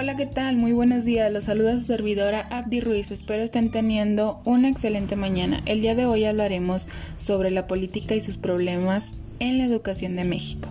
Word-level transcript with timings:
Hola, 0.00 0.16
¿qué 0.16 0.26
tal? 0.26 0.56
Muy 0.56 0.70
buenos 0.70 1.04
días. 1.04 1.32
Los 1.32 1.46
saluda 1.46 1.74
su 1.74 1.80
servidora 1.80 2.46
Abdi 2.52 2.78
Ruiz. 2.78 3.10
Espero 3.10 3.42
estén 3.42 3.72
teniendo 3.72 4.40
una 4.44 4.68
excelente 4.68 5.16
mañana. 5.16 5.60
El 5.66 5.80
día 5.80 5.96
de 5.96 6.06
hoy 6.06 6.24
hablaremos 6.24 6.86
sobre 7.16 7.50
la 7.50 7.66
política 7.66 8.14
y 8.14 8.20
sus 8.20 8.36
problemas 8.36 9.14
en 9.40 9.58
la 9.58 9.64
educación 9.64 10.14
de 10.14 10.22
México. 10.22 10.68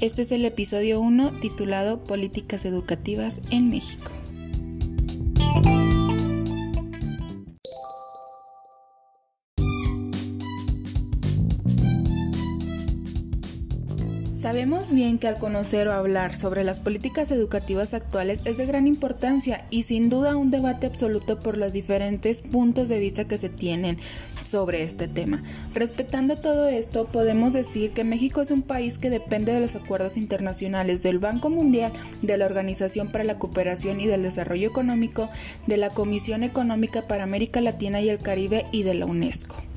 Este 0.00 0.22
es 0.22 0.30
el 0.30 0.44
episodio 0.44 1.00
1 1.00 1.40
titulado 1.40 2.04
Políticas 2.04 2.64
Educativas 2.64 3.40
en 3.50 3.68
México. 3.68 4.12
Sabemos 14.48 14.94
bien 14.94 15.18
que 15.18 15.28
al 15.28 15.38
conocer 15.38 15.88
o 15.88 15.92
hablar 15.92 16.34
sobre 16.34 16.64
las 16.64 16.80
políticas 16.80 17.30
educativas 17.30 17.92
actuales 17.92 18.40
es 18.46 18.56
de 18.56 18.64
gran 18.64 18.86
importancia 18.86 19.66
y 19.68 19.82
sin 19.82 20.08
duda 20.08 20.38
un 20.38 20.50
debate 20.50 20.86
absoluto 20.86 21.38
por 21.38 21.58
los 21.58 21.74
diferentes 21.74 22.40
puntos 22.40 22.88
de 22.88 22.98
vista 22.98 23.26
que 23.26 23.36
se 23.36 23.50
tienen 23.50 23.98
sobre 24.42 24.84
este 24.84 25.06
tema. 25.06 25.42
Respetando 25.74 26.36
todo 26.36 26.66
esto, 26.66 27.04
podemos 27.04 27.52
decir 27.52 27.90
que 27.90 28.04
México 28.04 28.40
es 28.40 28.50
un 28.50 28.62
país 28.62 28.96
que 28.96 29.10
depende 29.10 29.52
de 29.52 29.60
los 29.60 29.76
acuerdos 29.76 30.16
internacionales 30.16 31.02
del 31.02 31.18
Banco 31.18 31.50
Mundial, 31.50 31.92
de 32.22 32.38
la 32.38 32.46
Organización 32.46 33.12
para 33.12 33.24
la 33.24 33.38
Cooperación 33.38 34.00
y 34.00 34.06
del 34.06 34.22
Desarrollo 34.22 34.66
Económico, 34.66 35.28
de 35.66 35.76
la 35.76 35.90
Comisión 35.90 36.42
Económica 36.42 37.06
para 37.06 37.24
América 37.24 37.60
Latina 37.60 38.00
y 38.00 38.08
el 38.08 38.20
Caribe 38.20 38.64
y 38.72 38.82
de 38.82 38.94
la 38.94 39.04
UNESCO. 39.04 39.67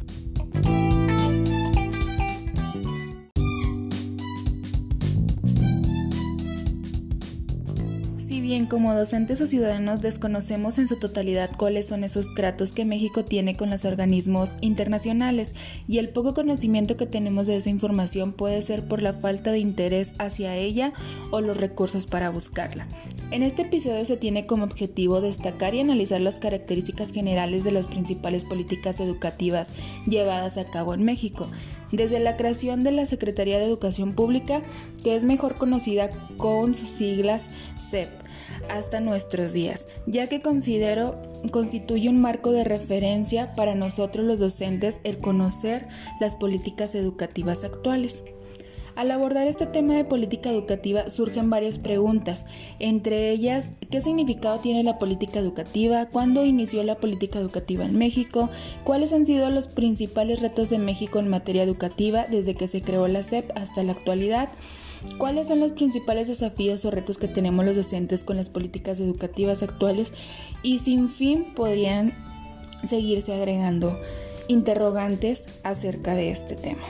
Como 8.72 8.94
docentes 8.94 9.42
o 9.42 9.48
ciudadanos 9.48 10.00
desconocemos 10.00 10.80
en 10.80 10.88
su 10.88 10.96
totalidad 10.96 11.50
cuáles 11.58 11.90
son 11.90 12.06
esos 12.06 12.34
tratos 12.36 12.72
que 12.72 12.86
México 12.86 13.26
tiene 13.26 13.58
con 13.58 13.70
los 13.70 13.84
organismos 13.84 14.52
internacionales 14.62 15.54
y 15.90 15.98
el 15.98 16.08
poco 16.08 16.34
conocimiento 16.34 16.96
que 16.96 17.06
tenemos 17.06 17.48
de 17.48 17.58
esa 17.58 17.70
información 17.70 18.32
puede 18.32 18.62
ser 18.62 18.88
por 18.88 19.02
la 19.02 19.12
falta 19.12 19.52
de 19.52 19.60
interés 19.60 20.14
hacia 20.20 20.56
ella 20.56 20.94
o 21.32 21.42
los 21.42 21.58
recursos 21.58 22.08
para 22.08 22.30
buscarla. 22.30 22.88
En 23.32 23.44
este 23.44 23.64
episodio 23.64 24.06
se 24.06 24.16
tiene 24.16 24.46
como 24.46 24.64
objetivo 24.64 25.20
destacar 25.20 25.76
y 25.76 25.82
analizar 25.82 26.22
las 26.22 26.40
características 26.40 27.12
generales 27.12 27.66
de 27.66 27.74
las 27.74 27.88
principales 27.88 28.46
políticas 28.46 29.02
educativas 29.02 29.68
llevadas 30.08 30.58
a 30.58 30.64
cabo 30.64 30.94
en 30.94 31.04
México, 31.04 31.50
desde 31.92 32.22
la 32.22 32.38
creación 32.38 32.84
de 32.84 32.94
la 32.94 33.06
Secretaría 33.06 33.60
de 33.60 33.66
Educación 33.66 34.14
Pública, 34.14 34.62
que 35.04 35.18
es 35.18 35.26
mejor 35.26 35.56
conocida 35.56 36.10
con 36.38 36.74
sus 36.74 36.88
siglas 36.88 37.50
CEP, 37.78 38.21
hasta 38.70 39.00
nuestros 39.00 39.54
días, 39.54 39.88
ya 40.06 40.28
que 40.28 40.42
considero 40.42 41.16
constituye 41.52 42.10
un 42.10 42.22
marco 42.22 42.52
de 42.52 42.64
referencia 42.64 43.54
para 43.56 43.76
nosotros 43.76 44.26
los 44.26 44.40
docentes 44.40 45.00
el 45.04 45.18
conocer 45.18 45.88
las 46.20 46.36
políticas 46.36 46.96
educativas 46.96 47.64
actuales. 47.64 48.24
Al 48.96 49.10
abordar 49.12 49.48
este 49.48 49.66
tema 49.66 49.96
de 49.96 50.04
política 50.04 50.50
educativa 50.50 51.10
surgen 51.10 51.50
varias 51.50 51.80
preguntas, 51.80 52.46
entre 52.80 53.32
ellas, 53.32 53.72
¿qué 53.90 54.02
significado 54.02 54.60
tiene 54.60 54.84
la 54.84 55.00
política 55.00 55.40
educativa? 55.40 56.08
¿Cuándo 56.08 56.46
inició 56.46 56.84
la 56.84 56.96
política 56.96 57.40
educativa 57.40 57.86
en 57.86 57.98
México? 57.98 58.50
¿Cuáles 58.84 59.14
han 59.14 59.26
sido 59.26 59.50
los 59.50 59.68
principales 59.68 60.42
retos 60.42 60.70
de 60.70 60.78
México 60.78 61.20
en 61.20 61.30
materia 61.30 61.64
educativa 61.64 62.26
desde 62.30 62.56
que 62.56 62.68
se 62.68 62.82
creó 62.82 63.08
la 63.08 63.24
SEP 63.24 63.50
hasta 63.56 63.84
la 63.84 63.94
actualidad? 63.94 64.50
¿Cuáles 65.18 65.48
son 65.48 65.60
los 65.60 65.72
principales 65.72 66.28
desafíos 66.28 66.86
o 66.86 66.92
retos 66.92 67.18
que 67.18 67.28
tenemos 67.28 67.66
los 67.66 67.76
docentes 67.76 68.24
con 68.24 68.38
las 68.38 68.50
políticas 68.50 69.00
educativas 69.00 69.64
actuales? 69.64 70.14
Y 70.64 70.80
sin 70.80 71.10
fin 71.10 71.54
podrían 71.56 72.14
seguirse 72.84 73.34
agregando 73.34 74.00
interrogantes 74.48 75.48
acerca 75.64 76.16
de 76.16 76.32
este 76.32 76.56
tema. 76.56 76.82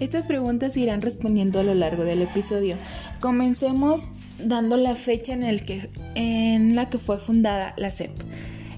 Estas 0.00 0.26
preguntas 0.26 0.76
irán 0.76 1.00
respondiendo 1.00 1.60
a 1.60 1.62
lo 1.62 1.74
largo 1.74 2.04
del 2.04 2.22
episodio. 2.22 2.76
Comencemos 3.20 4.02
dando 4.44 4.76
la 4.76 4.96
fecha 4.96 5.32
en 5.34 6.74
la 6.74 6.90
que 6.90 6.98
fue 6.98 7.18
fundada 7.18 7.72
la 7.76 7.92
CEP. 7.92 8.10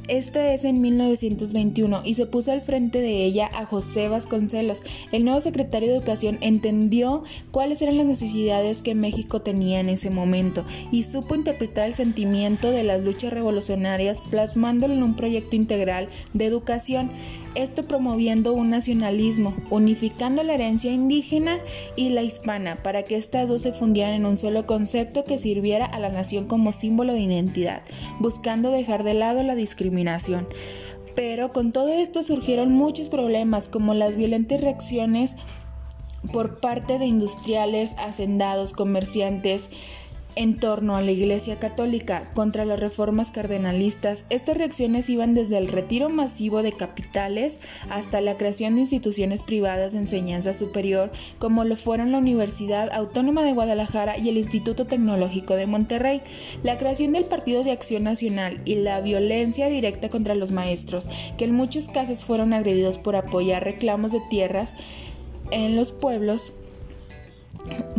Esta 0.09 0.53
es 0.53 0.65
en 0.65 0.83
1921 0.83 2.03
y 2.05 2.13
se 2.13 2.27
puso 2.27 2.53
al 2.53 2.61
frente 2.61 3.01
de 3.01 3.25
ella 3.25 3.49
a 3.55 3.65
José 3.65 4.09
Vasconcelos. 4.09 4.83
El 5.13 5.25
nuevo 5.25 5.41
secretario 5.41 5.89
de 5.89 5.97
Educación 5.97 6.37
entendió 6.43 7.25
cuáles 7.51 7.81
eran 7.81 7.97
las 7.97 8.05
necesidades 8.05 8.83
que 8.83 8.95
México 8.95 9.41
tenía 9.41 9.81
en 9.81 9.89
ese 9.89 10.11
momento 10.11 10.67
y 10.93 11.05
supo 11.05 11.35
interpretar 11.35 11.87
el 11.87 11.95
sentimiento 11.95 12.71
de 12.71 12.83
las 12.83 13.03
luchas 13.03 13.33
revolucionarias 13.33 14.21
plasmándolo 14.21 14.93
en 14.93 15.03
un 15.03 15.17
proyecto 15.17 15.57
integral 15.57 16.09
de 16.35 16.45
educación 16.45 17.11
esto 17.55 17.85
promoviendo 17.85 18.53
un 18.53 18.71
nacionalismo, 18.71 19.55
unificando 19.71 20.43
la 20.43 20.55
herencia 20.55 20.93
indígena 20.93 21.59
y 21.97 22.11
la 22.11 22.23
hispana 22.23 22.77
para 22.83 23.03
que 23.05 23.17
estas 23.17 23.49
dos 23.49 23.63
se 23.63 23.73
fundieran 23.73 24.15
en 24.15 24.27
un 24.27 24.37
solo 24.37 24.67
concepto 24.67 25.25
que 25.25 25.39
sirviera 25.39 25.87
a 25.87 25.99
la 25.99 26.09
nación 26.09 26.47
como 26.47 26.73
símbolo 26.73 27.13
de 27.13 27.21
identidad, 27.21 27.83
buscando 28.19 28.71
dejar 28.71 29.05
de 29.05 29.15
lado 29.15 29.43
la 29.43 29.55
discriminación. 29.55 30.47
Pero 31.15 31.53
con 31.53 31.71
todo 31.71 31.93
esto 31.93 32.23
surgieron 32.23 32.73
muchos 32.73 33.09
problemas 33.09 33.69
como 33.69 33.95
las 33.95 34.17
violentas 34.17 34.61
reacciones 34.61 35.37
por 36.33 36.61
parte 36.61 36.99
de 36.99 37.07
industriales, 37.07 37.95
hacendados, 37.99 38.73
comerciantes, 38.73 39.71
en 40.37 40.57
torno 40.59 40.97
a 40.97 41.01
la 41.01 41.11
Iglesia 41.11 41.59
Católica 41.59 42.31
contra 42.35 42.65
las 42.65 42.81
reformas 42.81 43.31
cardenalistas, 43.31 44.27
estas 44.31 44.57
reacciones 44.57 45.09
iban 45.09 45.35
desde 45.35 45.59
el 45.59 45.69
retiro 45.69 46.09
masivo 46.09 46.63
de 46.63 46.73
capitales 46.73 47.61
hasta 47.91 48.21
la 48.21 48.37
creación 48.37 48.75
de 48.75 48.83
instituciones 48.83 49.43
privadas 49.43 49.93
de 49.93 49.99
enseñanza 49.99 50.55
superior, 50.55 51.11
como 51.39 51.65
lo 51.65 51.77
fueron 51.77 52.13
la 52.13 52.19
Universidad 52.19 52.93
Autónoma 52.93 53.43
de 53.43 53.53
Guadalajara 53.53 54.19
y 54.19 54.29
el 54.29 54.39
Instituto 54.39 54.87
Tecnológico 54.87 55.55
de 55.55 55.67
Monterrey, 55.67 56.21
la 56.63 56.79
creación 56.79 57.13
del 57.13 57.25
Partido 57.25 57.65
de 57.65 57.73
Acción 57.73 58.05
Nacional 58.05 58.61
y 58.65 58.77
la 58.77 59.01
violencia 59.01 59.69
directa 59.69 60.09
contra 60.09 60.35
los 60.35 60.51
maestros, 60.51 61.07
que 61.39 61.45
en 61.45 61.55
muchos 61.55 61.89
casos 61.89 62.25
fueron 62.25 62.53
agredidos 62.53 62.99
por 62.99 63.17
apoyar 63.17 63.65
reclamos 63.65 64.13
de 64.13 64.21
tierras 64.31 64.75
en 65.51 65.77
los 65.77 65.93
pueblos 65.93 66.53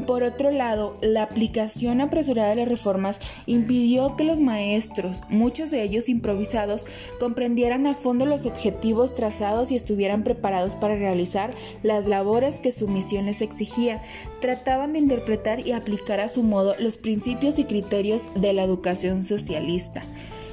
por 0.05 0.23
otro 0.23 0.51
lado, 0.51 0.97
la 1.01 1.23
aplicación 1.23 1.99
apresurada 1.99 2.49
de 2.49 2.57
las 2.57 2.67
reformas 2.67 3.19
impidió 3.47 4.15
que 4.15 4.23
los 4.23 4.39
maestros, 4.39 5.23
muchos 5.29 5.71
de 5.71 5.81
ellos 5.81 6.09
improvisados, 6.09 6.85
comprendieran 7.19 7.87
a 7.87 7.95
fondo 7.95 8.25
los 8.25 8.45
objetivos 8.45 9.15
trazados 9.15 9.71
y 9.71 9.75
estuvieran 9.75 10.23
preparados 10.23 10.75
para 10.75 10.95
realizar 10.95 11.53
las 11.81 12.05
labores 12.05 12.59
que 12.59 12.71
su 12.71 12.87
misión 12.87 13.25
les 13.25 13.41
exigía. 13.41 14.01
Trataban 14.41 14.93
de 14.93 14.99
interpretar 14.99 15.65
y 15.65 15.71
aplicar 15.71 16.19
a 16.19 16.29
su 16.29 16.43
modo 16.43 16.75
los 16.79 16.97
principios 16.97 17.57
y 17.57 17.63
criterios 17.63 18.29
de 18.35 18.53
la 18.53 18.63
educación 18.63 19.23
socialista. 19.23 20.03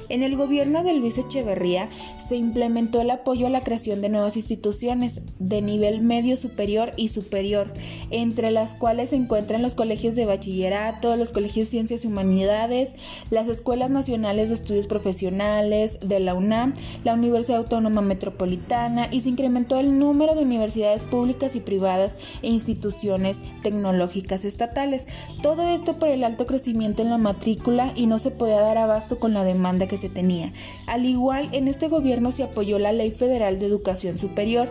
En 0.09 0.23
el 0.23 0.35
gobierno 0.35 0.83
de 0.83 0.93
Luis 0.93 1.17
Echeverría 1.17 1.89
se 2.19 2.35
implementó 2.35 3.01
el 3.01 3.11
apoyo 3.11 3.47
a 3.47 3.49
la 3.49 3.63
creación 3.63 4.01
de 4.01 4.09
nuevas 4.09 4.35
instituciones 4.35 5.21
de 5.39 5.61
nivel 5.61 6.01
medio 6.01 6.35
superior 6.35 6.91
y 6.97 7.09
superior, 7.09 7.73
entre 8.11 8.51
las 8.51 8.73
cuales 8.73 9.09
se 9.09 9.15
encuentran 9.15 9.61
los 9.61 9.75
colegios 9.75 10.15
de 10.15 10.25
bachillerato, 10.25 11.15
los 11.15 11.31
colegios 11.31 11.67
de 11.67 11.71
ciencias 11.71 12.03
y 12.03 12.07
humanidades, 12.07 12.95
las 13.29 13.47
escuelas 13.47 13.89
nacionales 13.89 14.49
de 14.49 14.55
estudios 14.55 14.87
profesionales 14.87 15.99
de 16.01 16.19
la 16.19 16.33
UNAM, 16.33 16.73
la 17.03 17.13
Universidad 17.13 17.59
Autónoma 17.59 18.01
Metropolitana 18.01 19.07
y 19.11 19.21
se 19.21 19.29
incrementó 19.29 19.79
el 19.79 19.99
número 19.99 20.35
de 20.35 20.43
universidades 20.43 21.03
públicas 21.03 21.55
y 21.55 21.59
privadas 21.59 22.17
e 22.41 22.49
instituciones 22.49 23.39
tecnológicas 23.63 24.45
estatales. 24.45 25.07
Todo 25.41 25.67
esto 25.69 25.99
por 25.99 26.09
el 26.09 26.23
alto 26.23 26.45
crecimiento 26.45 27.01
en 27.01 27.09
la 27.09 27.17
matrícula 27.17 27.93
y 27.95 28.07
no 28.07 28.19
se 28.19 28.31
podía 28.31 28.59
dar 28.59 28.77
abasto 28.77 29.19
con 29.19 29.33
la 29.33 29.43
demanda 29.43 29.87
que 29.87 29.92
se 29.97 30.09
tenía. 30.09 30.51
Al 30.87 31.05
igual, 31.05 31.49
en 31.51 31.67
este 31.67 31.87
gobierno 31.87 32.31
se 32.31 32.43
apoyó 32.43 32.79
la 32.79 32.91
Ley 32.91 33.11
Federal 33.11 33.59
de 33.59 33.65
Educación 33.65 34.17
Superior 34.17 34.69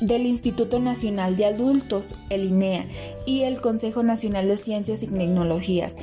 del 0.00 0.26
Instituto 0.26 0.78
Nacional 0.78 1.36
de 1.36 1.46
Adultos, 1.46 2.14
el 2.30 2.44
INEA, 2.44 2.86
y 3.26 3.42
el 3.42 3.60
Consejo 3.60 4.02
Nacional 4.02 4.48
de 4.48 4.56
Ciencias 4.56 5.02
y 5.02 5.06
Tecnologías. 5.06 5.96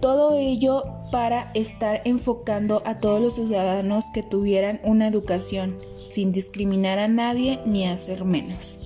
Todo 0.00 0.36
ello 0.36 0.84
para 1.10 1.50
estar 1.54 2.02
enfocando 2.04 2.82
a 2.84 3.00
todos 3.00 3.20
los 3.20 3.34
ciudadanos 3.34 4.04
que 4.12 4.22
tuvieran 4.22 4.80
una 4.84 5.08
educación, 5.08 5.76
sin 6.06 6.30
discriminar 6.30 6.98
a 6.98 7.08
nadie 7.08 7.58
ni 7.64 7.86
hacer 7.86 8.24
menos. 8.24 8.78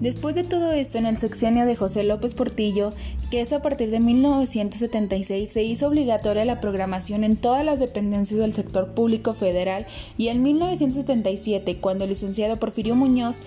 Después 0.00 0.34
de 0.34 0.44
todo 0.44 0.72
esto, 0.72 0.96
en 0.96 1.04
el 1.04 1.18
sexenio 1.18 1.66
de 1.66 1.76
José 1.76 2.04
López 2.04 2.32
Portillo, 2.32 2.94
que 3.30 3.42
es 3.42 3.52
a 3.52 3.60
partir 3.60 3.90
de 3.90 4.00
1976, 4.00 5.52
se 5.52 5.62
hizo 5.62 5.88
obligatoria 5.88 6.46
la 6.46 6.58
programación 6.58 7.22
en 7.22 7.36
todas 7.36 7.66
las 7.66 7.80
dependencias 7.80 8.40
del 8.40 8.54
sector 8.54 8.94
público 8.94 9.34
federal 9.34 9.86
y 10.16 10.28
en 10.28 10.42
1977, 10.42 11.76
cuando 11.82 12.04
el 12.04 12.10
licenciado 12.10 12.56
Porfirio 12.56 12.94
Muñoz 12.94 13.40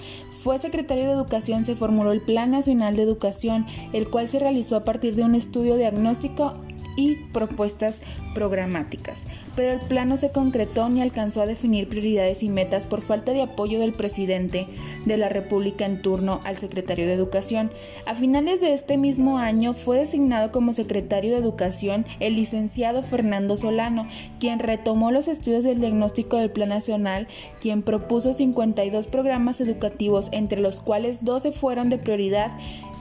fue 0.44 0.60
secretario 0.60 1.06
de 1.06 1.14
Educación, 1.14 1.66
se 1.66 1.76
formuló 1.76 2.12
el 2.12 2.22
Plan 2.22 2.52
Nacional 2.52 2.96
de 2.96 3.02
Educación, 3.02 3.66
el 3.92 4.08
cual 4.08 4.30
se 4.30 4.38
realizó 4.38 4.76
a 4.76 4.86
partir 4.86 5.16
de 5.16 5.24
un 5.24 5.34
estudio 5.34 5.76
diagnóstico 5.76 6.54
y 6.96 7.16
propuestas 7.32 8.02
programáticas, 8.34 9.24
pero 9.56 9.74
el 9.74 9.80
plan 9.88 10.10
no 10.10 10.18
se 10.18 10.32
concretó 10.32 10.90
ni 10.90 11.02
alcanzó 11.02 11.42
a 11.42 11.46
definir 11.46 11.90
prioridades 11.90 12.44
y 12.44 12.50
metas 12.50 12.86
por 12.86 13.02
falta 13.02 13.32
de 13.32 13.42
apoyo 13.42 13.80
del 13.80 13.94
presidente 13.94 14.68
de 15.06 15.18
la 15.18 15.30
República 15.30 15.86
en 15.86 16.02
turno 16.02 16.40
al 16.44 16.58
secretario 16.58 17.08
de 17.08 17.14
Educación. 17.14 17.72
A 18.06 18.16
finales 18.16 18.62
de 18.62 18.74
este 18.74 18.98
mismo 18.98 19.38
año 19.38 19.74
fue 19.74 20.00
designado 20.00 20.52
como 20.52 20.74
secretario 20.74 21.32
de 21.32 21.38
Educación 21.38 22.06
el 22.20 22.36
licenciado 22.36 23.04
Fernando 23.04 23.56
Solano, 23.56 24.08
quien 24.40 24.60
retomó 24.60 25.12
los 25.12 25.28
estudios 25.28 25.64
del 25.64 25.80
diagnóstico 25.80 26.38
del 26.38 26.52
Plan 26.52 26.70
Nacional, 26.70 27.28
quien 27.60 27.82
propuso 27.84 28.34
52 28.34 29.08
programas 29.08 29.62
educativos, 29.62 30.30
entre 30.32 30.60
los 30.60 30.80
cuales 30.80 31.24
12 31.24 31.52
fueron 31.52 31.90
de 31.90 31.98
prioridad 31.98 32.52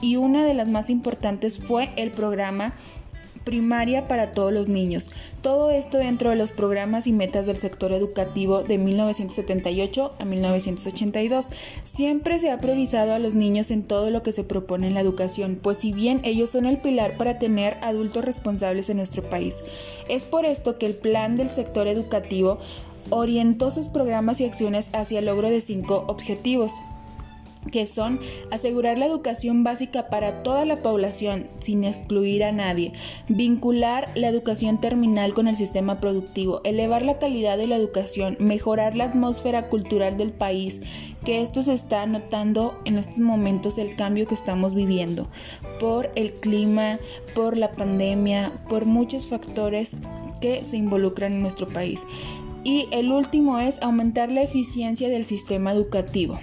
y 0.01 0.17
una 0.17 0.43
de 0.43 0.53
las 0.53 0.67
más 0.67 0.89
importantes 0.89 1.59
fue 1.59 1.89
el 1.95 2.11
programa 2.11 2.73
primaria 3.43 4.07
para 4.07 4.31
todos 4.31 4.53
los 4.53 4.69
niños. 4.69 5.11
Todo 5.41 5.71
esto 5.71 5.97
dentro 5.97 6.29
de 6.29 6.35
los 6.35 6.51
programas 6.51 7.07
y 7.07 7.13
metas 7.13 7.45
del 7.45 7.57
sector 7.57 7.91
educativo 7.91 8.63
de 8.63 8.77
1978 8.77 10.13
a 10.19 10.25
1982. 10.25 11.47
Siempre 11.83 12.39
se 12.39 12.51
ha 12.51 12.59
priorizado 12.59 13.13
a 13.13 13.19
los 13.19 13.35
niños 13.35 13.71
en 13.71 13.83
todo 13.83 14.09
lo 14.09 14.23
que 14.23 14.31
se 14.31 14.43
propone 14.43 14.87
en 14.87 14.93
la 14.93 15.01
educación, 15.01 15.59
pues 15.61 15.77
si 15.77 15.91
bien 15.91 16.21
ellos 16.23 16.49
son 16.51 16.65
el 16.65 16.77
pilar 16.77 17.17
para 17.17 17.39
tener 17.39 17.77
adultos 17.81 18.25
responsables 18.25 18.89
en 18.89 18.97
nuestro 18.97 19.23
país. 19.29 19.63
Es 20.09 20.25
por 20.25 20.45
esto 20.45 20.77
que 20.77 20.85
el 20.85 20.95
plan 20.95 21.37
del 21.37 21.49
sector 21.49 21.87
educativo 21.87 22.59
orientó 23.09 23.71
sus 23.71 23.87
programas 23.87 24.39
y 24.39 24.45
acciones 24.45 24.89
hacia 24.93 25.19
el 25.19 25.25
logro 25.25 25.49
de 25.49 25.61
cinco 25.61 26.05
objetivos 26.07 26.71
que 27.71 27.85
son 27.85 28.19
asegurar 28.51 28.97
la 28.97 29.05
educación 29.05 29.63
básica 29.63 30.09
para 30.09 30.43
toda 30.43 30.65
la 30.65 30.77
población 30.77 31.47
sin 31.59 31.83
excluir 31.83 32.43
a 32.43 32.51
nadie, 32.51 32.91
vincular 33.29 34.09
la 34.15 34.27
educación 34.27 34.79
terminal 34.79 35.33
con 35.33 35.47
el 35.47 35.55
sistema 35.55 35.99
productivo, 35.99 36.61
elevar 36.63 37.03
la 37.03 37.19
calidad 37.19 37.57
de 37.57 37.67
la 37.67 37.75
educación, 37.75 38.37
mejorar 38.39 38.95
la 38.95 39.05
atmósfera 39.05 39.69
cultural 39.69 40.17
del 40.17 40.31
país, 40.31 40.81
que 41.25 41.41
esto 41.41 41.63
se 41.63 41.73
está 41.73 42.05
notando 42.05 42.79
en 42.85 42.97
estos 42.97 43.19
momentos 43.19 43.77
el 43.77 43.95
cambio 43.95 44.27
que 44.27 44.35
estamos 44.35 44.73
viviendo 44.73 45.29
por 45.79 46.11
el 46.15 46.33
clima, 46.33 46.99
por 47.33 47.57
la 47.57 47.71
pandemia, 47.71 48.51
por 48.69 48.85
muchos 48.85 49.27
factores 49.27 49.95
que 50.41 50.63
se 50.65 50.77
involucran 50.77 51.33
en 51.33 51.41
nuestro 51.41 51.67
país. 51.67 52.05
Y 52.63 52.87
el 52.91 53.11
último 53.11 53.59
es 53.59 53.81
aumentar 53.81 54.31
la 54.31 54.41
eficiencia 54.41 55.09
del 55.09 55.25
sistema 55.25 55.71
educativo. 55.71 56.39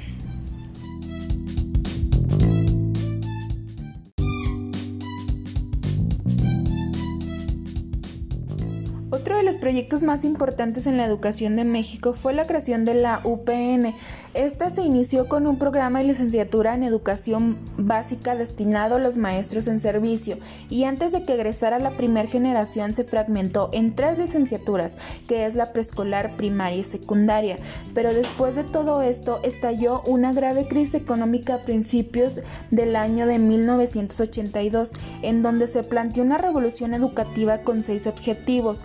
Proyectos 9.60 10.02
más 10.02 10.24
importantes 10.24 10.86
en 10.86 10.96
la 10.96 11.04
educación 11.04 11.54
de 11.54 11.64
México 11.64 12.12
fue 12.12 12.32
la 12.32 12.46
creación 12.46 12.84
de 12.84 12.94
la 12.94 13.20
UPN. 13.24 13.94
Esta 14.34 14.70
se 14.70 14.82
inició 14.82 15.28
con 15.28 15.46
un 15.46 15.58
programa 15.58 16.00
de 16.00 16.06
licenciatura 16.06 16.74
en 16.74 16.82
educación 16.82 17.58
básica 17.76 18.34
destinado 18.34 18.96
a 18.96 18.98
los 18.98 19.16
maestros 19.16 19.66
en 19.66 19.80
servicio 19.80 20.38
y 20.70 20.84
antes 20.84 21.12
de 21.12 21.24
que 21.24 21.34
egresara 21.34 21.78
la 21.78 21.96
primera 21.96 22.28
generación 22.28 22.94
se 22.94 23.04
fragmentó 23.04 23.70
en 23.72 23.94
tres 23.94 24.18
licenciaturas, 24.18 24.96
que 25.28 25.46
es 25.46 25.54
la 25.54 25.72
preescolar, 25.72 26.36
primaria 26.36 26.80
y 26.80 26.84
secundaria. 26.84 27.58
Pero 27.94 28.12
después 28.14 28.54
de 28.54 28.64
todo 28.64 29.02
esto 29.02 29.40
estalló 29.44 30.02
una 30.02 30.32
grave 30.32 30.68
crisis 30.68 30.94
económica 30.94 31.54
a 31.54 31.64
principios 31.64 32.40
del 32.70 32.96
año 32.96 33.26
de 33.26 33.38
1982, 33.38 34.92
en 35.22 35.42
donde 35.42 35.66
se 35.66 35.82
planteó 35.82 36.24
una 36.24 36.38
revolución 36.38 36.94
educativa 36.94 37.58
con 37.58 37.82
seis 37.82 38.06
objetivos 38.06 38.84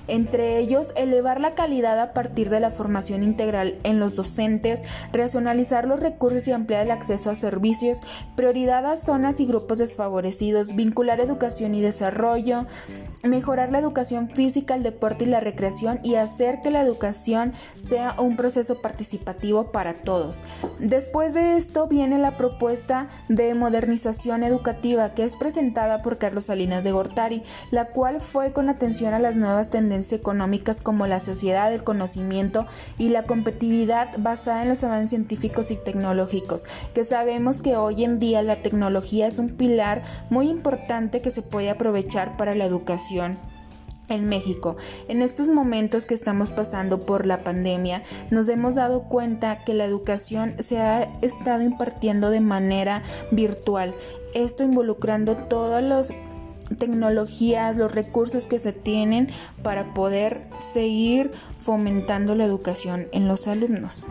entre 0.07 0.57
ellos 0.57 0.93
elevar 0.95 1.39
la 1.39 1.55
calidad 1.55 1.99
a 1.99 2.13
partir 2.13 2.49
de 2.49 2.59
la 2.59 2.71
formación 2.71 3.23
integral 3.23 3.77
en 3.83 3.99
los 3.99 4.15
docentes, 4.15 4.83
racionalizar 5.13 5.85
los 5.85 5.99
recursos 5.99 6.47
y 6.47 6.51
ampliar 6.51 6.85
el 6.85 6.91
acceso 6.91 7.29
a 7.29 7.35
servicios, 7.35 7.99
prioridad 8.35 8.85
a 8.85 8.97
zonas 8.97 9.39
y 9.39 9.45
grupos 9.45 9.77
desfavorecidos, 9.77 10.75
vincular 10.75 11.19
educación 11.19 11.75
y 11.75 11.81
desarrollo, 11.81 12.65
mejorar 13.23 13.71
la 13.71 13.79
educación 13.79 14.29
física, 14.29 14.75
el 14.75 14.83
deporte 14.83 15.25
y 15.25 15.27
la 15.27 15.39
recreación 15.39 15.99
y 16.03 16.15
hacer 16.15 16.61
que 16.61 16.71
la 16.71 16.81
educación 16.81 17.53
sea 17.75 18.15
un 18.17 18.35
proceso 18.35 18.81
participativo 18.81 19.71
para 19.71 20.01
todos. 20.01 20.41
Después 20.79 21.33
de 21.33 21.57
esto 21.57 21.87
viene 21.87 22.17
la 22.17 22.37
propuesta 22.37 23.07
de 23.29 23.53
modernización 23.53 24.43
educativa 24.43 25.13
que 25.13 25.23
es 25.23 25.35
presentada 25.35 26.01
por 26.01 26.17
Carlos 26.17 26.45
Salinas 26.45 26.83
de 26.83 26.91
Gortari, 26.91 27.43
la 27.69 27.85
cual 27.85 28.21
fue 28.21 28.53
con 28.53 28.69
atención 28.69 29.13
a 29.13 29.19
las 29.19 29.35
nuevas 29.35 29.69
tendencias 29.69 29.90
económicas 29.91 30.81
como 30.81 31.07
la 31.07 31.19
sociedad 31.19 31.69
del 31.69 31.83
conocimiento 31.83 32.65
y 32.97 33.09
la 33.09 33.23
competitividad 33.23 34.09
basada 34.17 34.63
en 34.63 34.69
los 34.69 34.83
avances 34.83 35.09
científicos 35.09 35.71
y 35.71 35.75
tecnológicos, 35.75 36.65
que 36.93 37.03
sabemos 37.03 37.61
que 37.61 37.75
hoy 37.75 38.03
en 38.03 38.19
día 38.19 38.41
la 38.41 38.61
tecnología 38.61 39.27
es 39.27 39.37
un 39.37 39.49
pilar 39.49 40.03
muy 40.29 40.49
importante 40.49 41.21
que 41.21 41.31
se 41.31 41.41
puede 41.41 41.69
aprovechar 41.69 42.37
para 42.37 42.55
la 42.55 42.65
educación 42.65 43.37
en 44.09 44.27
México. 44.27 44.75
En 45.07 45.21
estos 45.21 45.47
momentos 45.47 46.05
que 46.05 46.13
estamos 46.13 46.51
pasando 46.51 47.05
por 47.05 47.25
la 47.25 47.43
pandemia, 47.43 48.03
nos 48.29 48.49
hemos 48.49 48.75
dado 48.75 49.03
cuenta 49.03 49.63
que 49.63 49.73
la 49.73 49.85
educación 49.85 50.55
se 50.59 50.79
ha 50.79 51.03
estado 51.21 51.63
impartiendo 51.63 52.29
de 52.29 52.41
manera 52.41 53.01
virtual. 53.31 53.93
Esto 54.33 54.63
involucrando 54.63 55.35
todas 55.35 55.83
las 55.83 56.13
tecnologías, 56.75 57.77
los 57.77 57.93
recursos 57.93 58.47
que 58.47 58.59
se 58.59 58.73
tienen 58.73 59.29
para 59.63 59.93
poder 59.93 60.47
seguir 60.59 61.31
fomentando 61.59 62.35
la 62.35 62.45
educación 62.45 63.07
en 63.11 63.27
los 63.27 63.47
alumnos. 63.47 64.05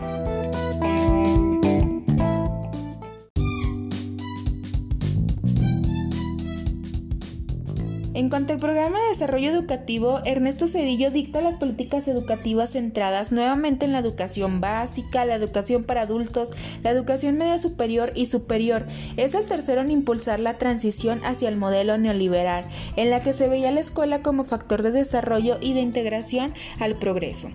En 8.13 8.29
cuanto 8.29 8.51
al 8.51 8.59
programa 8.59 8.99
de 8.99 9.07
desarrollo 9.07 9.49
educativo, 9.49 10.19
Ernesto 10.25 10.67
Cedillo 10.67 11.11
dicta 11.11 11.39
las 11.39 11.55
políticas 11.55 12.09
educativas 12.09 12.71
centradas 12.71 13.31
nuevamente 13.31 13.85
en 13.85 13.93
la 13.93 13.99
educación 13.99 14.59
básica, 14.59 15.23
la 15.23 15.35
educación 15.35 15.85
para 15.85 16.01
adultos, 16.01 16.51
la 16.83 16.89
educación 16.89 17.37
media 17.37 17.57
superior 17.57 18.11
y 18.13 18.25
superior. 18.25 18.85
Es 19.15 19.33
el 19.33 19.45
tercero 19.45 19.79
en 19.79 19.91
impulsar 19.91 20.41
la 20.41 20.57
transición 20.57 21.21
hacia 21.23 21.47
el 21.47 21.55
modelo 21.55 21.97
neoliberal, 21.97 22.65
en 22.97 23.11
la 23.11 23.21
que 23.21 23.31
se 23.31 23.47
veía 23.47 23.71
la 23.71 23.79
escuela 23.79 24.21
como 24.21 24.43
factor 24.43 24.81
de 24.81 24.91
desarrollo 24.91 25.57
y 25.61 25.71
de 25.73 25.79
integración 25.79 26.53
al 26.81 26.97
progreso. 26.97 27.49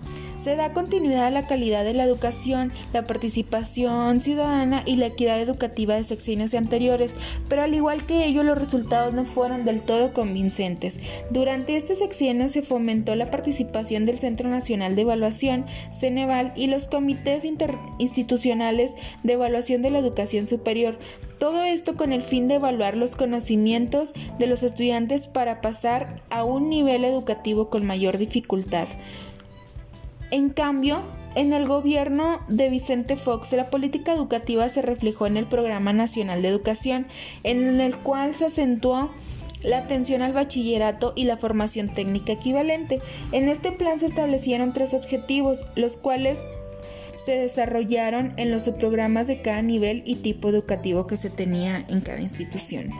Se 0.47 0.55
da 0.55 0.73
continuidad 0.73 1.26
a 1.26 1.31
la 1.33 1.49
calidad 1.49 1.83
de 1.83 1.93
la 1.93 2.05
educación, 2.05 2.71
la 2.93 3.05
participación 3.05 4.21
ciudadana 4.21 4.85
y 4.87 4.95
la 4.95 5.07
equidad 5.07 5.41
educativa 5.41 5.97
de 5.97 6.05
sexenios 6.05 6.55
anteriores, 6.55 7.15
pero 7.49 7.62
al 7.62 7.75
igual 7.75 8.07
que 8.07 8.26
ello 8.26 8.45
los 8.45 8.57
resultados 8.57 9.12
no 9.12 9.25
fueron 9.25 9.65
del 9.65 9.81
todo 9.81 10.12
convincentes. 10.12 11.00
Durante 11.33 11.76
este 11.76 11.97
sexenio 11.97 12.49
se 12.49 12.62
fomentó 12.62 13.17
la 13.17 13.29
participación 13.29 14.07
del 14.07 14.19
Centro 14.19 14.49
Nacional 14.49 14.95
de 14.95 15.03
Evaluación, 15.03 15.67
Ceneval, 15.93 16.53
y 16.55 16.69
los 16.69 16.87
comités 16.87 17.45
interinstitucionales 17.45 18.93
de 19.25 19.33
evaluación 19.33 19.83
de 19.83 19.91
la 19.91 19.99
educación 19.99 20.47
superior. 20.47 20.97
Todo 21.41 21.65
esto 21.65 21.97
con 21.97 22.12
el 22.12 22.23
fin 22.23 22.47
de 22.47 22.55
evaluar 22.55 22.97
los 22.97 23.17
conocimientos 23.17 24.12
de 24.38 24.47
los 24.47 24.62
estudiantes 24.62 25.26
para 25.26 25.61
pasar 25.61 26.21
a 26.31 26.45
un 26.45 26.71
nivel 26.71 27.05
educativo 27.05 27.69
con 27.69 27.85
mayor 27.85 28.17
dificultad. 28.17 28.87
En 30.30 30.50
cambio, 30.50 31.02
en 31.37 31.52
el 31.52 31.66
gobierno 31.66 32.40
de 32.49 32.68
Vicente 32.71 33.16
Fox, 33.16 33.52
la 33.52 33.71
política 33.71 34.12
educativa 34.12 34.68
se 34.68 34.83
reflejó 34.83 35.26
en 35.26 35.37
el 35.37 35.47
Programa 35.47 35.92
Nacional 35.92 36.42
de 36.42 36.49
Educación, 36.49 37.06
en 37.45 37.80
el 37.80 37.97
cual 37.97 38.35
se 38.35 38.47
acentuó 38.47 39.11
la 39.62 39.78
atención 39.78 40.23
al 40.23 40.33
bachillerato 40.33 41.12
y 41.16 41.25
la 41.25 41.37
formación 41.37 41.92
técnica 41.92 42.33
equivalente. 42.33 43.00
En 43.33 43.49
este 43.49 43.73
plan 43.73 44.00
se 44.00 44.06
establecieron 44.06 44.73
tres 44.73 44.95
objetivos, 44.95 45.64
los 45.75 45.97
cuales 45.97 46.45
se 47.16 47.33
desarrollaron 47.33 48.33
en 48.37 48.50
los 48.50 48.64
subprogramas 48.64 49.26
de 49.26 49.42
cada 49.42 49.62
nivel 49.62 50.02
y 50.06 50.16
tipo 50.16 50.49
educativo 50.49 51.06
que 51.06 51.16
se 51.16 51.30
tenía 51.30 51.85
en 51.88 52.00
cada 52.00 52.21
institución. 52.21 52.90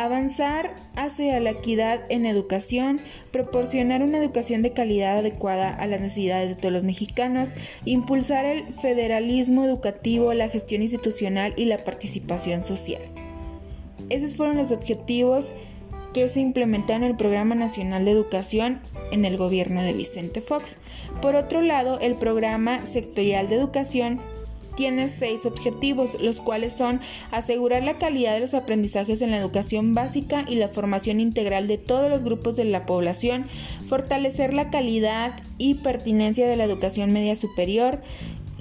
Avanzar 0.00 0.74
hacia 0.96 1.38
la 1.40 1.50
equidad 1.50 2.00
en 2.08 2.24
educación, 2.24 3.02
proporcionar 3.32 4.02
una 4.02 4.16
educación 4.16 4.62
de 4.62 4.72
calidad 4.72 5.18
adecuada 5.18 5.68
a 5.74 5.86
las 5.86 6.00
necesidades 6.00 6.48
de 6.48 6.54
todos 6.54 6.72
los 6.72 6.84
mexicanos, 6.84 7.50
impulsar 7.84 8.46
el 8.46 8.72
federalismo 8.72 9.62
educativo, 9.62 10.32
la 10.32 10.48
gestión 10.48 10.80
institucional 10.80 11.52
y 11.54 11.66
la 11.66 11.84
participación 11.84 12.62
social. 12.62 13.02
Esos 14.08 14.36
fueron 14.36 14.56
los 14.56 14.72
objetivos 14.72 15.52
que 16.14 16.26
se 16.30 16.40
implementaron 16.40 17.02
en 17.02 17.10
el 17.10 17.16
Programa 17.18 17.54
Nacional 17.54 18.06
de 18.06 18.12
Educación 18.12 18.80
en 19.12 19.26
el 19.26 19.36
gobierno 19.36 19.82
de 19.82 19.92
Vicente 19.92 20.40
Fox. 20.40 20.78
Por 21.20 21.36
otro 21.36 21.60
lado, 21.60 22.00
el 22.00 22.14
Programa 22.14 22.86
Sectorial 22.86 23.50
de 23.50 23.56
Educación 23.56 24.22
tiene 24.80 25.10
seis 25.10 25.44
objetivos, 25.44 26.16
los 26.22 26.40
cuales 26.40 26.72
son 26.72 27.00
asegurar 27.32 27.82
la 27.82 27.98
calidad 27.98 28.32
de 28.32 28.40
los 28.40 28.54
aprendizajes 28.54 29.20
en 29.20 29.30
la 29.30 29.36
educación 29.36 29.92
básica 29.94 30.46
y 30.48 30.54
la 30.54 30.68
formación 30.68 31.20
integral 31.20 31.68
de 31.68 31.76
todos 31.76 32.08
los 32.08 32.24
grupos 32.24 32.56
de 32.56 32.64
la 32.64 32.86
población, 32.86 33.44
fortalecer 33.86 34.54
la 34.54 34.70
calidad 34.70 35.34
y 35.58 35.74
pertinencia 35.74 36.48
de 36.48 36.56
la 36.56 36.64
educación 36.64 37.12
media 37.12 37.36
superior, 37.36 38.00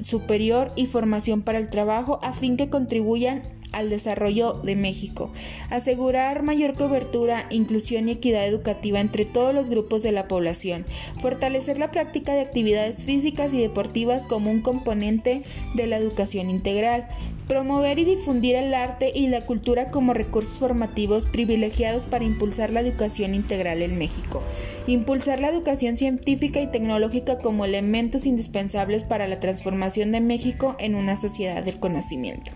superior 0.04 0.74
y 0.76 0.88
formación 0.88 1.42
para 1.42 1.58
el 1.58 1.70
trabajo 1.70 2.20
a 2.22 2.34
fin 2.34 2.58
que 2.58 2.68
contribuyan 2.68 3.42
al 3.72 3.90
desarrollo 3.90 4.54
de 4.54 4.76
México, 4.76 5.32
asegurar 5.70 6.44
mayor 6.44 6.74
cobertura, 6.74 7.48
inclusión 7.50 8.10
y 8.10 8.14
equidad 8.14 8.48
educativa 8.48 9.00
entre 9.00 9.26
todos 9.26 9.54
los 9.54 9.70
grupos 9.70 10.04
de 10.04 10.12
la 10.12 10.28
población, 10.28 10.86
fortalecer 11.22 11.78
la 11.78 11.92
práctica 11.92 12.34
de 12.34 12.42
actividades 12.42 13.04
físicas 13.04 13.54
y 13.54 13.62
deportivas 13.62 14.26
como 14.26 14.52
un 14.52 14.62
componente 14.62 15.44
de 15.76 15.88
la 15.88 15.98
educación 15.98 16.50
integral, 16.50 17.08
promover 17.50 17.98
y 17.98 18.06
difundir 18.06 18.56
el 18.56 18.76
arte 18.76 19.12
y 19.14 19.28
la 19.28 19.42
cultura 19.42 19.90
como 19.90 20.14
recursos 20.14 20.60
formativos 20.60 21.26
privilegiados 21.26 22.06
para 22.06 22.24
impulsar 22.24 22.70
la 22.70 22.82
educación 22.82 23.34
integral 23.34 23.82
en 23.82 23.98
México, 23.98 24.44
impulsar 24.86 25.40
la 25.40 25.50
educación 25.50 25.98
científica 25.98 26.62
y 26.62 26.68
tecnológica 26.68 27.40
como 27.40 27.66
elementos 27.66 28.28
indispensables 28.28 29.04
para 29.04 29.28
la 29.28 29.40
transformación 29.40 30.12
de 30.12 30.22
México 30.22 30.76
en 30.80 30.94
una 30.94 31.16
sociedad 31.16 31.64
del 31.64 31.80
conocimiento. 31.80 32.52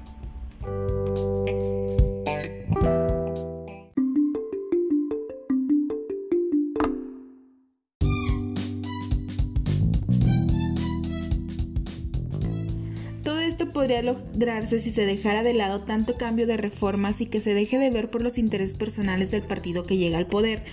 Podría 13.73 14.01
lograrse 14.01 14.79
si 14.79 14.91
se 14.91 15.05
dejara 15.05 15.43
de 15.43 15.53
lado 15.53 15.81
tanto 15.81 16.15
cambio 16.15 16.47
de 16.47 16.55
reformas 16.55 17.19
y 17.19 17.25
que 17.25 17.41
se 17.41 17.53
deje 17.53 17.79
de 17.79 17.89
ver 17.89 18.09
por 18.09 18.21
los 18.21 18.37
intereses 18.37 18.75
personales 18.75 19.31
del 19.31 19.41
partido 19.41 19.85
que 19.85 19.97
llega 19.97 20.19
al 20.19 20.27
poder. 20.27 20.63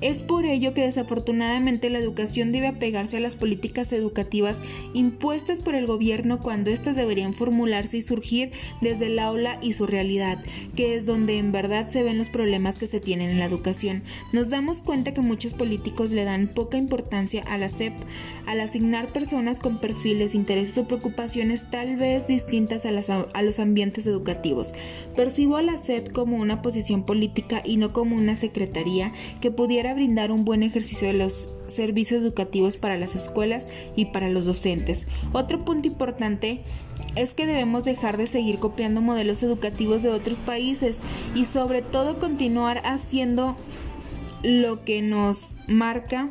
Es 0.00 0.22
por 0.22 0.46
ello 0.46 0.72
que 0.74 0.82
desafortunadamente 0.82 1.90
la 1.90 1.98
educación 1.98 2.52
debe 2.52 2.68
apegarse 2.68 3.16
a 3.16 3.20
las 3.20 3.36
políticas 3.36 3.92
educativas 3.92 4.62
impuestas 4.94 5.60
por 5.60 5.74
el 5.74 5.86
gobierno 5.86 6.40
cuando 6.40 6.70
éstas 6.70 6.96
deberían 6.96 7.34
formularse 7.34 7.96
y 7.96 8.02
surgir 8.02 8.52
desde 8.80 9.06
el 9.06 9.18
aula 9.18 9.58
y 9.62 9.72
su 9.72 9.86
realidad, 9.86 10.42
que 10.76 10.94
es 10.94 11.06
donde 11.06 11.38
en 11.38 11.52
verdad 11.52 11.88
se 11.88 12.02
ven 12.02 12.18
los 12.18 12.30
problemas 12.30 12.78
que 12.78 12.86
se 12.86 13.00
tienen 13.00 13.30
en 13.30 13.38
la 13.38 13.46
educación. 13.46 14.02
Nos 14.32 14.50
damos 14.50 14.80
cuenta 14.80 15.14
que 15.14 15.20
muchos 15.20 15.54
políticos 15.54 16.12
le 16.12 16.24
dan 16.24 16.48
poca 16.48 16.76
importancia 16.76 17.42
a 17.46 17.58
la 17.58 17.68
SEP 17.68 17.94
al 18.46 18.60
asignar 18.60 19.12
personas 19.12 19.60
con 19.60 19.80
perfiles, 19.80 20.34
intereses 20.34 20.76
o 20.78 20.86
preocupaciones 20.86 21.70
tal 21.70 21.96
vez 21.96 22.26
distintos 22.26 22.49
a, 23.34 23.42
los 23.42 23.58
ambientes 23.60 24.06
educativos. 24.06 24.72
Percibo 25.16 25.56
a 25.56 25.62
la 25.62 25.78
SED 25.78 26.08
como 26.08 26.36
una 26.36 26.62
posición 26.62 27.04
política 27.04 27.62
y 27.64 27.76
no 27.76 27.92
como 27.92 28.16
una 28.16 28.36
secretaría 28.36 29.12
que 29.40 29.50
pudiera 29.50 29.94
brindar 29.94 30.30
un 30.30 30.44
buen 30.44 30.62
ejercicio 30.62 31.08
de 31.08 31.14
los 31.14 31.48
servicios 31.68 32.22
educativos 32.22 32.76
para 32.76 32.96
las 32.96 33.14
escuelas 33.14 33.68
y 33.94 34.06
para 34.06 34.28
los 34.28 34.44
docentes. 34.44 35.06
Otro 35.32 35.64
punto 35.64 35.88
importante 35.88 36.62
es 37.16 37.34
que 37.34 37.46
debemos 37.46 37.84
dejar 37.84 38.16
de 38.16 38.26
seguir 38.26 38.58
copiando 38.58 39.00
modelos 39.00 39.42
educativos 39.42 40.02
de 40.02 40.10
otros 40.10 40.38
países 40.38 41.00
y 41.34 41.44
sobre 41.44 41.82
todo 41.82 42.18
continuar 42.18 42.82
haciendo 42.84 43.56
lo 44.42 44.84
que 44.84 45.02
nos 45.02 45.56
marca 45.66 46.30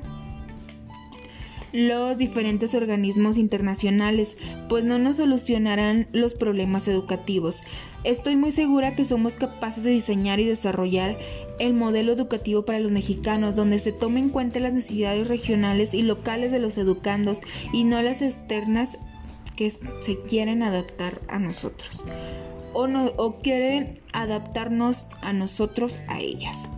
los 1.71 2.17
diferentes 2.17 2.73
organismos 2.73 3.37
internacionales, 3.37 4.37
pues 4.67 4.85
no 4.85 4.99
nos 4.99 5.17
solucionarán 5.17 6.07
los 6.11 6.33
problemas 6.33 6.87
educativos. 6.87 7.63
Estoy 8.03 8.35
muy 8.35 8.51
segura 8.51 8.95
que 8.95 9.05
somos 9.05 9.37
capaces 9.37 9.83
de 9.83 9.91
diseñar 9.91 10.39
y 10.39 10.45
desarrollar 10.45 11.17
el 11.59 11.73
modelo 11.73 12.13
educativo 12.13 12.63
para 12.63 12.79
los 12.79 12.91
mexicanos, 12.91 13.55
donde 13.55 13.79
se 13.79 13.91
tomen 13.91 14.25
en 14.25 14.29
cuenta 14.29 14.59
las 14.59 14.73
necesidades 14.73 15.27
regionales 15.27 15.93
y 15.93 16.01
locales 16.01 16.51
de 16.51 16.59
los 16.59 16.77
educandos 16.77 17.39
y 17.73 17.83
no 17.83 18.01
las 18.01 18.21
externas 18.21 18.97
que 19.55 19.69
se 19.71 20.21
quieren 20.21 20.63
adaptar 20.63 21.19
a 21.27 21.37
nosotros 21.37 22.03
o, 22.73 22.87
no, 22.87 23.11
o 23.17 23.39
quieren 23.39 23.99
adaptarnos 24.13 25.07
a 25.21 25.33
nosotros 25.33 25.99
a 26.07 26.19
ellas. 26.19 26.69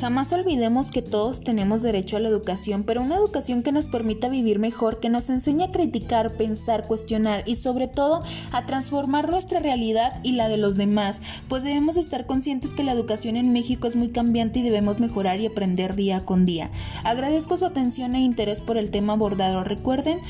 Jamás 0.00 0.32
olvidemos 0.32 0.92
que 0.92 1.02
todos 1.02 1.42
tenemos 1.42 1.82
derecho 1.82 2.16
a 2.16 2.20
la 2.20 2.28
educación, 2.28 2.84
pero 2.84 3.02
una 3.02 3.16
educación 3.16 3.64
que 3.64 3.72
nos 3.72 3.88
permita 3.88 4.28
vivir 4.28 4.60
mejor, 4.60 5.00
que 5.00 5.08
nos 5.08 5.28
enseñe 5.28 5.64
a 5.64 5.72
criticar, 5.72 6.36
pensar, 6.36 6.86
cuestionar 6.86 7.42
y 7.46 7.56
sobre 7.56 7.88
todo 7.88 8.22
a 8.52 8.64
transformar 8.64 9.28
nuestra 9.28 9.58
realidad 9.58 10.20
y 10.22 10.32
la 10.32 10.48
de 10.48 10.56
los 10.56 10.76
demás, 10.76 11.20
pues 11.48 11.64
debemos 11.64 11.96
estar 11.96 12.26
conscientes 12.26 12.74
que 12.74 12.84
la 12.84 12.92
educación 12.92 13.36
en 13.36 13.52
México 13.52 13.88
es 13.88 13.96
muy 13.96 14.10
cambiante 14.10 14.60
y 14.60 14.62
debemos 14.62 15.00
mejorar 15.00 15.40
y 15.40 15.46
aprender 15.46 15.96
día 15.96 16.24
con 16.24 16.46
día. 16.46 16.70
Agradezco 17.02 17.56
su 17.56 17.66
atención 17.66 18.14
e 18.14 18.20
interés 18.20 18.60
por 18.60 18.78
el 18.78 18.90
tema 18.90 19.14
abordado. 19.14 19.64
Recuerden, 19.64 20.20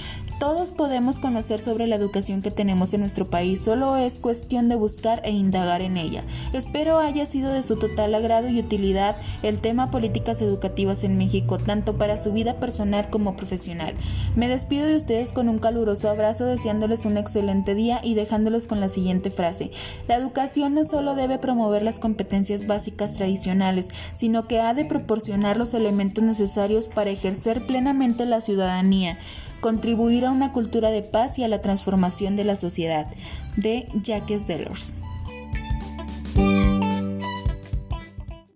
todos 0.41 0.71
podemos 0.71 1.19
conocer 1.19 1.61
sobre 1.61 1.87
la 1.87 1.97
educación 1.97 2.41
que 2.41 2.51
tenemos 2.51 2.95
en 2.95 3.01
nuestro 3.01 3.29
país, 3.29 3.61
solo 3.61 3.97
es 3.97 4.19
cuestión 4.19 4.71
de 4.71 4.77
buscar 4.77 5.21
e 5.25 5.31
indagar 5.31 5.83
en 5.83 5.99
ella. 5.99 6.25
Espero 6.55 7.01
haya 7.01 7.27
sido 7.27 7.53
de 7.53 7.63
su 7.63 7.77
total 7.77 8.15
agrado 8.15 8.49
y 8.49 8.61
utilidad 8.61 9.17
tema 9.61 9.91
políticas 9.91 10.41
educativas 10.41 11.05
en 11.05 11.19
México, 11.19 11.59
tanto 11.59 11.97
para 11.97 12.19
su 12.19 12.33
vida 12.33 12.55
personal 12.55 13.11
como 13.11 13.37
profesional. 13.37 13.95
Me 14.37 14.49
despido 14.49 14.87
de 14.87 14.97
ustedes 14.97 15.33
con 15.33 15.49
un 15.49 15.59
caluroso 15.59 16.09
abrazo, 16.09 16.45
deseándoles 16.45 17.05
un 17.05 17.17
excelente 17.17 17.75
día 17.75 18.01
y 18.03 18.15
dejándolos 18.15 18.67
con 18.67 18.81
la 18.81 18.89
siguiente 18.89 19.31
frase. 19.31 19.71
La 20.07 20.17
educación 20.17 20.75
no 20.75 20.85
solo 20.85 21.15
debe 21.15 21.39
promover 21.39 21.83
las 21.83 21.99
competencias 21.99 22.67
básicas 22.67 23.15
tradicionales, 23.15 23.89
sino 24.15 24.47
que 24.47 24.61
ha 24.61 24.75
de 24.75 24.85
proporcionar 24.85 25.57
los 25.57 25.75
elementos 25.75 26.25
necesarios 26.25 26.89
para 26.89 27.11
ejercer 27.11 27.67
plenamente 27.67 28.27
la 28.27 28.41
ciudadanía 28.41 29.19
contribuir 29.61 30.25
a 30.25 30.31
una 30.31 30.53
cultura 30.53 30.91
de 30.91 31.03
paz 31.03 31.39
y 31.39 31.45
a 31.45 31.49
la 31.49 31.61
transformación 31.61 32.37
de 32.37 32.45
la 32.45 32.57
sociedad. 32.57 33.09
De 33.57 33.89
Jacques 34.03 34.47
Delors. 34.47 34.93